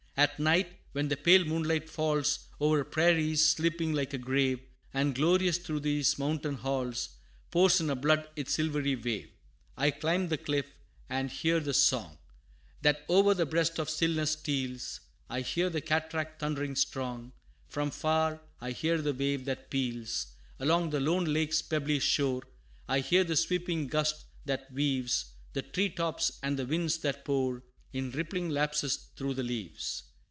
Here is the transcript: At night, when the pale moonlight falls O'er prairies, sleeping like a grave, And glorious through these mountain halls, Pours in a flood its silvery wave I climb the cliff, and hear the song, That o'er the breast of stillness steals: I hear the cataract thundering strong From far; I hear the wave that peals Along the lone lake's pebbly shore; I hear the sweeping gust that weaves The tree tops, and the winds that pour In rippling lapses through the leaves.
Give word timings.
At 0.17 0.37
night, 0.39 0.71
when 0.91 1.07
the 1.07 1.17
pale 1.17 1.43
moonlight 1.45 1.89
falls 1.89 2.47
O'er 2.59 2.83
prairies, 2.83 3.43
sleeping 3.47 3.91
like 3.93 4.13
a 4.13 4.19
grave, 4.19 4.59
And 4.93 5.15
glorious 5.15 5.57
through 5.57 5.79
these 5.79 6.19
mountain 6.19 6.53
halls, 6.55 7.09
Pours 7.49 7.81
in 7.81 7.89
a 7.89 7.95
flood 7.99 8.29
its 8.35 8.53
silvery 8.53 8.95
wave 8.95 9.31
I 9.75 9.89
climb 9.89 10.27
the 10.27 10.37
cliff, 10.37 10.67
and 11.09 11.31
hear 11.31 11.59
the 11.59 11.73
song, 11.73 12.19
That 12.83 13.03
o'er 13.09 13.33
the 13.33 13.47
breast 13.47 13.79
of 13.79 13.89
stillness 13.89 14.31
steals: 14.33 14.99
I 15.27 15.41
hear 15.41 15.71
the 15.71 15.81
cataract 15.81 16.39
thundering 16.39 16.75
strong 16.75 17.31
From 17.67 17.89
far; 17.89 18.41
I 18.59 18.71
hear 18.73 19.01
the 19.01 19.15
wave 19.15 19.45
that 19.45 19.71
peals 19.71 20.33
Along 20.59 20.91
the 20.91 20.99
lone 20.99 21.25
lake's 21.25 21.63
pebbly 21.63 21.97
shore; 21.97 22.43
I 22.87 22.99
hear 22.99 23.23
the 23.23 23.35
sweeping 23.37 23.87
gust 23.87 24.25
that 24.45 24.71
weaves 24.71 25.33
The 25.53 25.63
tree 25.63 25.89
tops, 25.89 26.37
and 26.43 26.59
the 26.59 26.67
winds 26.67 26.99
that 26.99 27.25
pour 27.25 27.63
In 27.91 28.11
rippling 28.11 28.49
lapses 28.51 29.09
through 29.15 29.33
the 29.33 29.43
leaves. 29.43 30.03